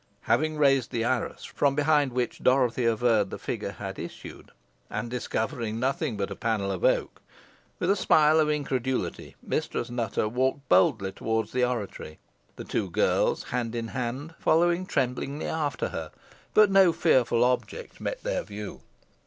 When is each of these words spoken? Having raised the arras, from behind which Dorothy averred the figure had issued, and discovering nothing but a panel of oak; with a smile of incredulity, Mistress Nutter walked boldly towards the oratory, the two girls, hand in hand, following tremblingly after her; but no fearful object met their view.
Having 0.21 0.57
raised 0.57 0.89
the 0.89 1.03
arras, 1.03 1.43
from 1.45 1.75
behind 1.75 2.11
which 2.11 2.41
Dorothy 2.41 2.85
averred 2.85 3.29
the 3.29 3.37
figure 3.37 3.73
had 3.73 3.99
issued, 3.99 4.49
and 4.89 5.11
discovering 5.11 5.79
nothing 5.79 6.17
but 6.17 6.31
a 6.31 6.35
panel 6.35 6.71
of 6.71 6.83
oak; 6.83 7.21
with 7.77 7.91
a 7.91 7.95
smile 7.95 8.39
of 8.39 8.49
incredulity, 8.49 9.35
Mistress 9.43 9.91
Nutter 9.91 10.27
walked 10.27 10.67
boldly 10.69 11.11
towards 11.11 11.51
the 11.51 11.63
oratory, 11.65 12.17
the 12.55 12.63
two 12.63 12.89
girls, 12.89 13.43
hand 13.43 13.75
in 13.75 13.89
hand, 13.89 14.33
following 14.39 14.87
tremblingly 14.87 15.45
after 15.45 15.89
her; 15.89 16.09
but 16.55 16.71
no 16.71 16.91
fearful 16.91 17.43
object 17.43 18.01
met 18.01 18.23
their 18.23 18.41
view. 18.41 18.81